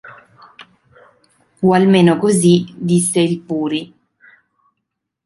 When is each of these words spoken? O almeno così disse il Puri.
O 1.67 1.73
almeno 1.75 2.17
così 2.17 2.65
disse 2.75 3.19
il 3.19 3.39
Puri. 3.39 3.93